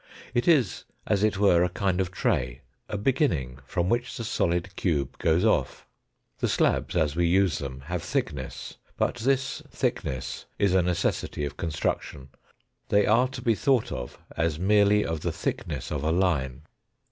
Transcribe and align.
It 0.33 0.47
is, 0.47 0.85
as 1.05 1.23
it 1.23 1.37
were, 1.37 1.61
a 1.63 1.69
kind 1.69 2.01
of 2.01 2.09
tray 2.09 2.61
a 2.89 2.97
beginning 2.97 3.59
from 3.67 3.87
which 3.87 4.17
the 4.17 4.23
solid 4.23 4.75
cube 4.75 5.15
goes 5.19 5.45
off. 5.45 5.85
The 6.39 6.47
slabs 6.47 6.95
as 6.95 7.15
we 7.15 7.27
use 7.27 7.59
them 7.59 7.81
have 7.81 8.01
thickness, 8.01 8.77
but 8.97 9.17
this 9.17 9.61
thickness 9.69 10.47
is 10.57 10.73
a 10.73 10.81
necessity 10.81 11.45
of 11.45 11.55
construction. 11.55 12.29
They 12.89 13.05
are 13.05 13.27
to 13.27 13.43
be 13.43 13.53
thought 13.53 13.91
of 13.91 14.17
as 14.35 14.57
merely 14.57 15.05
of 15.05 15.21
the 15.21 15.31
thickness 15.31 15.91
of 15.91 16.03
a 16.03 16.11
line. 16.11 16.63